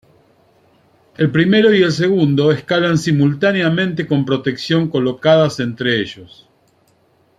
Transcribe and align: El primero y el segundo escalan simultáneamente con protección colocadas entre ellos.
El 1.15 1.29
primero 1.31 1.75
y 1.75 1.83
el 1.83 1.91
segundo 1.91 2.51
escalan 2.51 2.97
simultáneamente 2.97 4.07
con 4.07 4.25
protección 4.25 4.89
colocadas 4.89 5.59
entre 5.59 6.01
ellos. 6.01 6.49